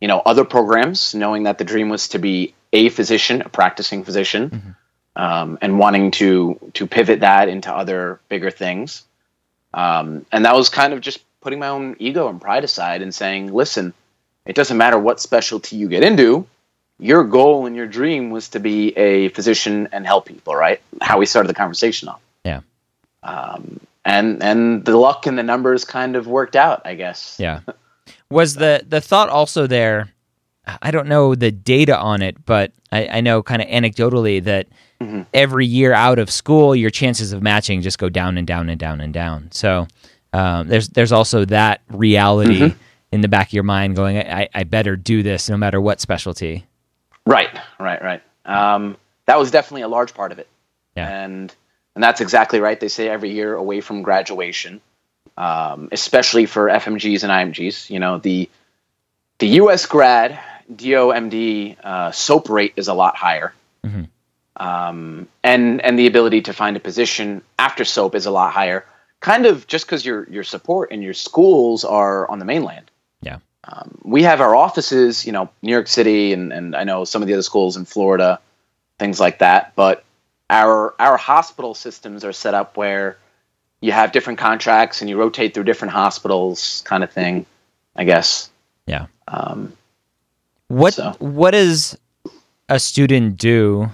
[0.01, 4.03] you know, other programs, knowing that the dream was to be a physician, a practicing
[4.03, 5.21] physician, mm-hmm.
[5.23, 9.03] um, and wanting to to pivot that into other bigger things.
[9.73, 13.13] Um, and that was kind of just putting my own ego and pride aside and
[13.13, 13.93] saying, listen,
[14.45, 16.47] it doesn't matter what specialty you get into,
[16.99, 20.81] your goal and your dream was to be a physician and help people, right?
[21.01, 22.21] How we started the conversation off.
[22.43, 22.61] Yeah.
[23.23, 27.37] Um, and and the luck and the numbers kind of worked out, I guess.
[27.47, 27.59] Yeah.
[28.29, 30.13] Was the the thought also there?
[30.81, 34.67] I don't know the data on it, but I, I know kind of anecdotally that
[34.99, 35.21] mm-hmm.
[35.33, 38.79] every year out of school, your chances of matching just go down and down and
[38.79, 39.49] down and down.
[39.51, 39.87] So
[40.33, 42.77] um, there's there's also that reality mm-hmm.
[43.11, 46.01] in the back of your mind, going, I, I better do this no matter what
[46.01, 46.65] specialty.
[47.25, 48.21] Right, right, right.
[48.45, 50.47] Um, that was definitely a large part of it.
[50.95, 51.23] Yeah.
[51.23, 51.53] And
[51.97, 52.79] and that's exactly right.
[52.79, 54.81] They say every year away from graduation,
[55.35, 57.89] um, especially for FMGs and IMGs.
[57.89, 58.47] You know, the
[59.39, 59.87] the U.S.
[59.87, 60.39] grad
[60.71, 63.51] DOMD uh, SOAP rate is a lot higher,
[63.83, 64.03] mm-hmm.
[64.63, 68.85] um, and and the ability to find a position after SOAP is a lot higher.
[69.19, 72.91] Kind of just because your your support and your schools are on the mainland.
[73.23, 73.39] Yeah.
[73.63, 77.23] Um, we have our offices, you know, New York City, and, and I know some
[77.23, 78.39] of the other schools in Florida,
[78.99, 79.73] things like that.
[79.75, 80.03] But
[80.49, 83.17] our our hospital systems are set up where
[83.81, 87.45] you have different contracts and you rotate through different hospitals, kind of thing.
[87.95, 88.49] I guess.
[88.85, 89.07] Yeah.
[89.27, 89.73] Um,
[90.67, 91.15] what so.
[91.19, 91.97] what does
[92.69, 93.89] a student do,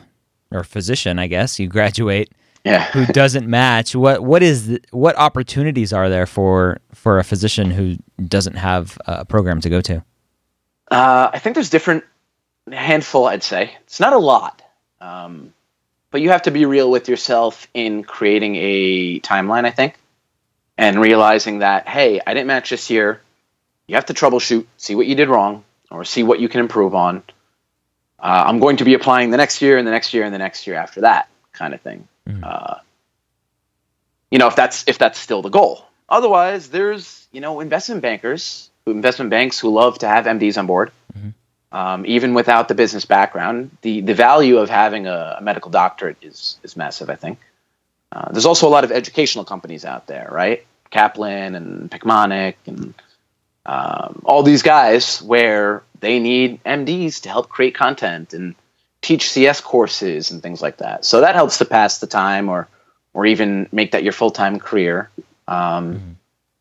[0.52, 1.20] or physician?
[1.20, 2.32] I guess you graduate.
[2.64, 2.86] Yeah.
[2.92, 3.96] who doesn't match?
[3.96, 8.98] What what is the, what opportunities are there for for a physician who doesn't have
[9.06, 10.04] a program to go to?
[10.92, 12.04] Uh, I think there's different
[12.72, 13.28] handful.
[13.28, 14.62] I'd say it's not a lot.
[15.02, 15.54] Um,
[16.14, 19.96] but you have to be real with yourself in creating a timeline, I think,
[20.78, 23.20] and realizing that, hey, I didn't match this year.
[23.88, 26.94] You have to troubleshoot, see what you did wrong, or see what you can improve
[26.94, 27.24] on.
[28.20, 30.38] Uh, I'm going to be applying the next year and the next year and the
[30.38, 32.08] next year after that, kind of thing.
[32.30, 32.44] Mm-hmm.
[32.44, 32.76] Uh,
[34.30, 35.84] you know, if that's if that's still the goal.
[36.08, 40.92] Otherwise, there's you know investment bankers, investment banks who love to have MDs on board.
[41.74, 46.18] Um, even without the business background, the, the value of having a, a medical doctorate
[46.22, 47.40] is, is massive, I think.
[48.12, 50.66] Uh, there's also a lot of educational companies out there, right?
[50.92, 52.94] Kaplan and Picmonic and
[53.66, 58.54] um, all these guys where they need MDs to help create content and
[59.02, 61.06] teach CS courses and things like that.
[61.06, 62.68] So that helps to pass the time or
[63.14, 65.10] or even make that your full time career.
[65.48, 66.12] Um, mm-hmm.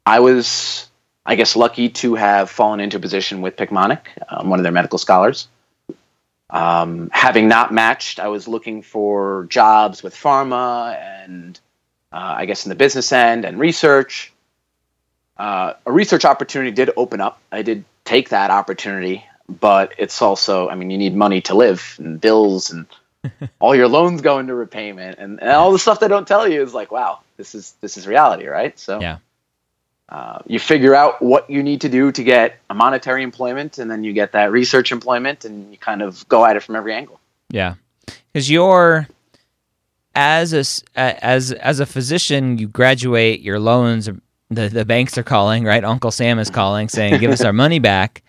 [0.06, 0.88] I was
[1.24, 4.72] I guess, lucky to have fallen into a position with Picmonic, um, one of their
[4.72, 5.48] medical scholars.
[6.50, 11.58] Um, having not matched, I was looking for jobs with pharma and
[12.12, 14.32] uh, I guess in the business end and research.
[15.38, 17.40] Uh, a research opportunity did open up.
[17.50, 21.96] I did take that opportunity, but it's also, I mean, you need money to live
[21.98, 22.86] and bills and
[23.60, 26.62] all your loans go into repayment and, and all the stuff they don't tell you
[26.62, 28.78] is like, wow, this is this is reality, right?
[28.78, 29.18] So yeah.
[30.12, 33.90] Uh, you figure out what you need to do to get a monetary employment, and
[33.90, 36.92] then you get that research employment, and you kind of go at it from every
[36.92, 37.18] angle.
[37.48, 37.76] Yeah,
[38.30, 39.08] because you're
[40.14, 44.10] as a as as a physician, you graduate, your loans,
[44.50, 45.82] the the banks are calling, right?
[45.82, 48.22] Uncle Sam is calling, saying, "Give us our money back."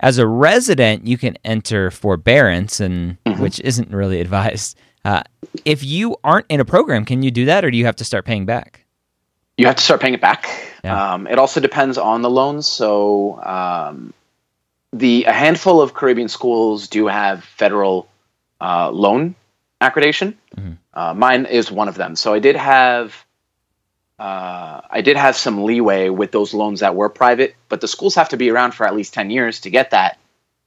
[0.00, 3.40] As a resident, you can enter forbearance, and mm-hmm.
[3.40, 4.76] which isn't really advised.
[5.06, 5.22] Uh,
[5.64, 8.04] if you aren't in a program, can you do that, or do you have to
[8.04, 8.84] start paying back?
[9.56, 10.69] You have to start paying it back.
[10.84, 11.14] Yeah.
[11.14, 12.66] Um, it also depends on the loans.
[12.66, 14.12] So um,
[14.92, 18.08] the a handful of Caribbean schools do have federal
[18.60, 19.34] uh, loan
[19.80, 20.34] accreditation.
[20.56, 20.72] Mm-hmm.
[20.92, 22.16] Uh, mine is one of them.
[22.16, 23.14] So I did have
[24.18, 28.14] uh, I did have some leeway with those loans that were private, but the schools
[28.16, 30.18] have to be around for at least ten years to get that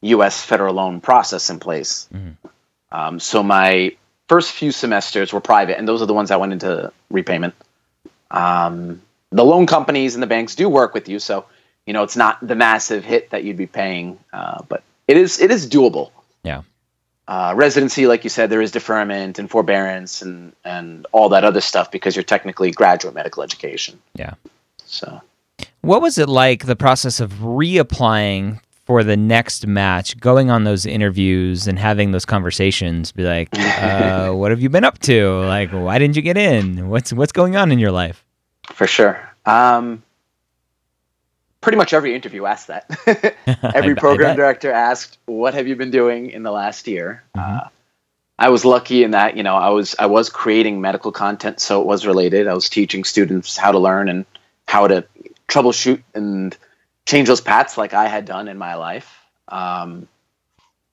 [0.01, 0.43] U.S.
[0.43, 2.07] federal loan process in place.
[2.13, 2.47] Mm-hmm.
[2.91, 3.95] Um, so my
[4.27, 7.53] first few semesters were private, and those are the ones that went into repayment.
[8.31, 9.01] Um,
[9.33, 11.45] the loan companies and the banks do work with you, so
[11.85, 15.39] you know it's not the massive hit that you'd be paying, uh, but it is
[15.39, 16.11] it is doable.
[16.43, 16.61] Yeah.
[17.25, 21.61] Uh, residency, like you said, there is deferment and forbearance and and all that other
[21.61, 23.99] stuff because you're technically graduate medical education.
[24.13, 24.33] Yeah.
[24.85, 25.21] So,
[25.81, 30.85] what was it like the process of reapplying for the next match, going on those
[30.85, 33.13] interviews and having those conversations?
[33.13, 35.31] Be like, uh, what have you been up to?
[35.45, 36.89] Like, why didn't you get in?
[36.89, 38.22] What's what's going on in your life?
[38.67, 39.29] For sure.
[39.45, 40.03] Um,
[41.61, 42.85] pretty much every interview asked that.
[43.75, 47.57] every program director asked, "What have you been doing in the last year?" Mm-hmm.
[47.57, 47.69] Uh,
[48.39, 51.81] I was lucky in that you know I was I was creating medical content, so
[51.81, 52.47] it was related.
[52.47, 54.25] I was teaching students how to learn and
[54.67, 55.05] how to
[55.47, 56.55] troubleshoot and
[57.05, 59.19] change those paths like I had done in my life.
[59.47, 60.07] Um,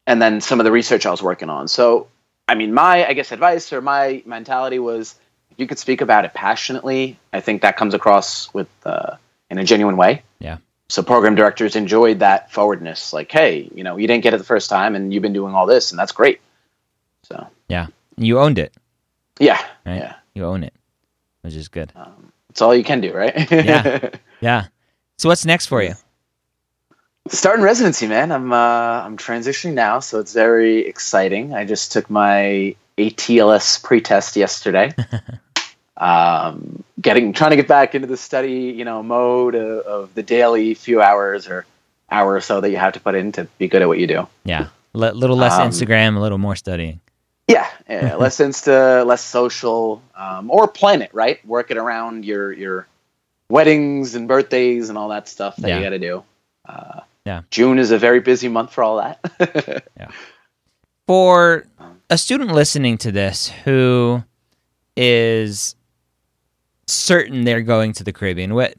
[0.07, 1.68] and then some of the research I was working on.
[1.68, 2.09] So,
[2.49, 5.14] I mean, my I guess advice or my mentality was
[5.61, 9.16] you could speak about it passionately, I think that comes across with uh,
[9.50, 10.22] in a genuine way.
[10.38, 10.58] Yeah.
[10.88, 13.12] so program directors enjoyed that forwardness.
[13.12, 15.54] Like, hey, you know, you didn't get it the first time, and you've been doing
[15.54, 16.40] all this, and that's great.
[17.24, 17.86] So yeah,
[18.16, 18.72] you owned it.
[19.38, 19.96] Yeah, right?
[19.96, 20.74] yeah, you own it,
[21.42, 21.92] which is good.
[21.94, 23.50] Um, it's all you can do, right?
[23.50, 24.66] yeah, yeah.
[25.18, 25.94] So what's next for you?
[27.28, 28.32] Starting residency, man.
[28.32, 31.54] I'm uh, I'm transitioning now, so it's very exciting.
[31.54, 34.92] I just took my ATLS pretest yesterday.
[36.01, 40.22] um, getting trying to get back into the study, you know, mode of, of, the
[40.22, 41.66] daily few hours or
[42.11, 44.07] hour or so that you have to put in to be good at what you
[44.07, 44.26] do.
[44.44, 47.01] Yeah, a little less um, Instagram, a little more studying.
[47.46, 51.44] Yeah, yeah less Insta, less social, um, or plan it right.
[51.46, 52.86] Work it around your your
[53.51, 55.76] weddings and birthdays and all that stuff that yeah.
[55.76, 56.24] you got to do.
[56.66, 59.84] Uh, yeah, June is a very busy month for all that.
[59.98, 60.09] yeah.
[61.07, 61.66] For
[62.09, 64.22] a student listening to this who
[64.96, 65.74] is
[66.91, 68.74] certain they're going to the Caribbean, What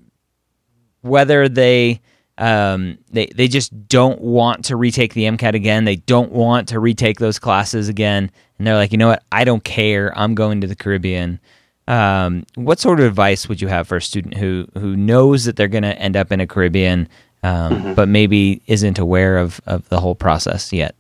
[1.01, 2.01] whether they
[2.38, 6.80] um, they they just don't want to retake the MCAT again, they don't want to
[6.80, 10.62] retake those classes again, and they're like, you know what, I don't care, I'm going
[10.62, 11.39] to the Caribbean.
[11.88, 15.55] Um, what sort of advice would you have for a student who who knows that
[15.55, 17.09] they're going to end up in a Caribbean,
[17.43, 17.93] um, mm-hmm.
[17.95, 20.95] but maybe isn't aware of of the whole process yet?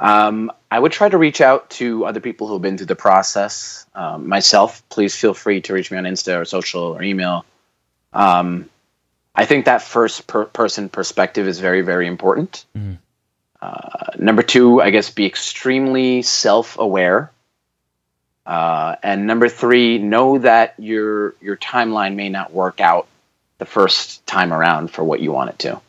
[0.00, 3.86] Um, I would try to reach out to other people who've been through the process.
[3.94, 7.44] Um, myself, please feel free to reach me on Insta or social or email.
[8.12, 8.68] Um,
[9.34, 12.64] I think that first per- person perspective is very, very important.
[12.76, 12.94] Mm-hmm.
[13.60, 17.32] Uh, number two, I guess, be extremely self aware.
[18.46, 23.06] Uh, and number three, know that your your timeline may not work out
[23.58, 25.80] the first time around for what you want it to.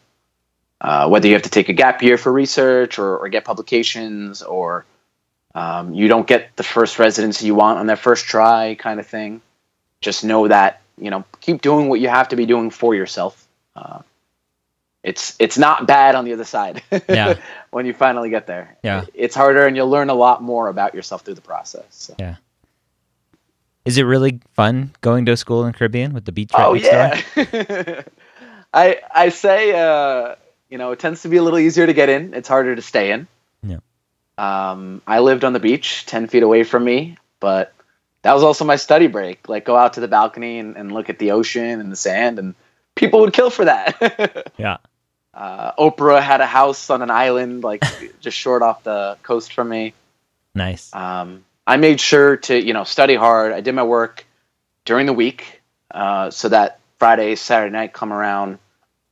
[0.82, 4.42] Uh, whether you have to take a gap year for research or, or get publications
[4.42, 4.86] or
[5.54, 9.06] um, you don't get the first residency you want on that first try kind of
[9.08, 9.42] thing
[10.02, 13.48] just know that you know keep doing what you have to be doing for yourself.
[13.76, 14.00] Uh,
[15.04, 17.36] it's it's not bad on the other side yeah.
[17.72, 18.78] when you finally get there.
[18.84, 19.06] Yeah.
[19.14, 22.16] It's harder and you'll learn a lot more about yourself through the process so.
[22.20, 22.36] yeah.
[23.86, 26.74] Is it really fun going to a school in caribbean with the beach right oh
[26.74, 27.22] yeah.
[28.74, 30.36] I i say uh
[30.70, 32.34] you know, it tends to be a little easier to get in.
[32.34, 33.28] It's harder to stay in.
[33.64, 33.80] Yeah.
[34.38, 37.74] Um, I lived on the beach, ten feet away from me, but
[38.22, 39.50] that was also my study break.
[39.50, 42.40] Like, go out to the balcony and, and look at the ocean and the sand,
[42.40, 42.56] and
[42.96, 44.52] people would kill for that.
[44.58, 44.78] yeah.
[45.34, 47.84] Uh, Oprah had a house on an island, like
[48.20, 49.94] just short off the coast from me.
[50.54, 50.94] Nice.
[50.94, 53.54] Um, I made sure to, you know, study hard.
[53.54, 54.26] I did my work
[54.86, 55.62] during the week,
[55.92, 58.60] uh, so that Friday, Saturday night come around,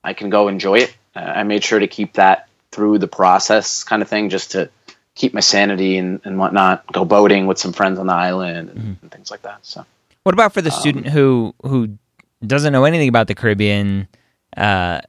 [0.03, 0.95] I can go enjoy it.
[1.17, 4.69] I made sure to keep that through the process, kind of thing, just to
[5.15, 6.85] keep my sanity and, and whatnot.
[6.93, 8.93] Go boating with some friends on the island and, mm-hmm.
[9.01, 9.65] and things like that.
[9.65, 9.85] So,
[10.23, 11.97] what about for the um, student who who
[12.45, 14.07] doesn't know anything about the Caribbean,
[14.55, 15.01] uh,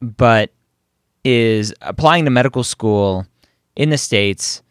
[0.00, 0.50] but
[1.24, 3.26] is applying to medical school
[3.76, 4.62] in the states?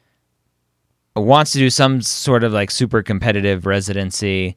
[1.16, 4.56] Wants to do some sort of like super competitive residency,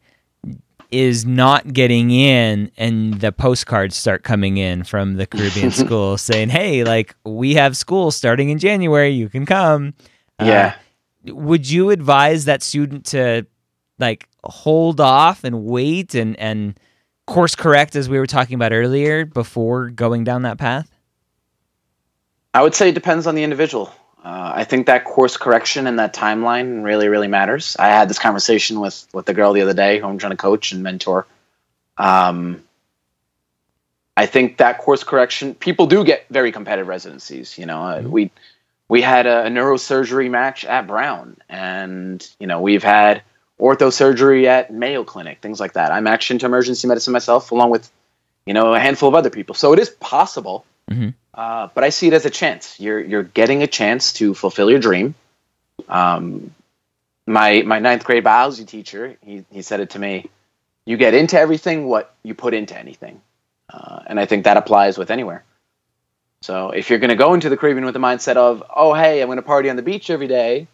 [0.92, 6.50] is not getting in and the postcards start coming in from the Caribbean school saying,
[6.50, 9.94] "Hey, like we have school starting in January, you can come."
[10.38, 10.74] Uh, yeah.
[11.28, 13.46] Uh, would you advise that student to
[13.98, 16.78] like hold off and wait and and
[17.26, 20.90] course correct as we were talking about earlier before going down that path?
[22.54, 23.92] I would say it depends on the individual.
[24.52, 27.76] Uh, I think that course correction and that timeline really, really matters.
[27.78, 30.36] I had this conversation with with the girl the other day who I'm trying to
[30.36, 31.26] coach and mentor.
[31.98, 32.62] Um,
[34.16, 37.56] I think that course correction, people do get very competitive residencies.
[37.58, 38.10] You know, uh, mm-hmm.
[38.10, 38.30] we
[38.88, 43.22] we had a, a, neurosurgery match at Brown, and you know we've had
[43.58, 45.92] orthosurgery at Mayo Clinic, things like that.
[45.92, 47.90] I'm actually into emergency medicine myself, along with
[48.46, 49.54] you know a handful of other people.
[49.54, 50.64] So it is possible.
[50.90, 51.10] Mm-hmm.
[51.34, 52.78] Uh, but I see it as a chance.
[52.78, 55.14] You're you're getting a chance to fulfill your dream.
[55.88, 56.54] Um,
[57.26, 60.28] my my ninth grade biology teacher, he he said it to me.
[60.84, 63.20] You get into everything what you put into anything,
[63.72, 65.44] uh, and I think that applies with anywhere.
[66.42, 69.22] So if you're going to go into the Caribbean with the mindset of, oh hey,
[69.22, 70.66] I'm going to party on the beach every day,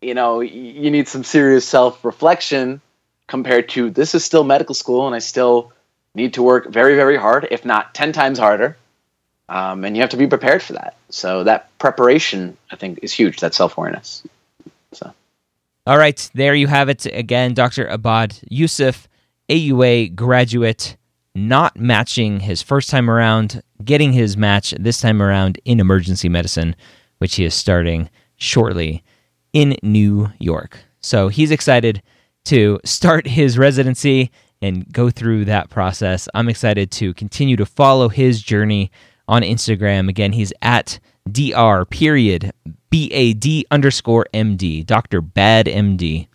[0.00, 2.80] you know, you need some serious self reflection
[3.28, 5.72] compared to this is still medical school and I still
[6.14, 8.76] need to work very very hard, if not ten times harder
[9.48, 10.96] um, and you have to be prepared for that.
[11.10, 13.40] So that preparation, I think, is huge.
[13.40, 14.22] That self awareness.
[14.92, 15.12] So,
[15.86, 17.86] all right, there you have it again, Dr.
[17.86, 19.06] Abad Yousuf,
[19.48, 20.96] AUA graduate,
[21.34, 26.74] not matching his first time around, getting his match this time around in emergency medicine,
[27.18, 29.04] which he is starting shortly
[29.52, 30.78] in New York.
[31.00, 32.02] So he's excited
[32.46, 34.30] to start his residency
[34.62, 36.28] and go through that process.
[36.34, 38.90] I'm excited to continue to follow his journey
[39.28, 40.08] on Instagram.
[40.08, 40.98] Again, he's at
[41.30, 42.52] dr period
[42.90, 45.20] bad underscore md, Dr.
[45.20, 46.28] Bad MD.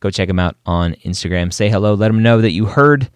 [0.00, 1.52] Go check him out on Instagram.
[1.52, 1.94] Say hello.
[1.94, 3.10] Let him know that you heard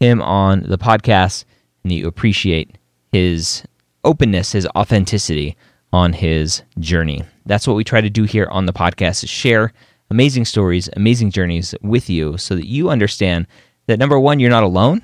[0.00, 1.44] him on the podcast
[1.82, 2.78] and that you appreciate
[3.12, 3.64] his
[4.04, 5.56] openness, his authenticity
[5.92, 7.22] on his journey.
[7.46, 9.72] That's what we try to do here on the podcast is share
[10.10, 13.46] amazing stories, amazing journeys with you so that you understand
[13.86, 15.02] that number one, you're not alone.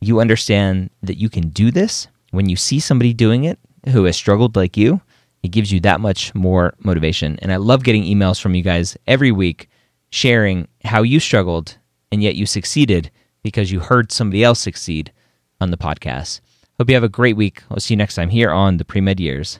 [0.00, 2.08] You understand that you can do this.
[2.30, 3.58] When you see somebody doing it
[3.88, 5.00] who has struggled like you,
[5.42, 7.38] it gives you that much more motivation.
[7.40, 9.68] And I love getting emails from you guys every week
[10.10, 11.76] sharing how you struggled
[12.10, 13.10] and yet you succeeded
[13.42, 15.12] because you heard somebody else succeed
[15.60, 16.40] on the podcast.
[16.78, 17.62] Hope you have a great week.
[17.70, 19.58] I'll see you next time here on the Pre Med Years.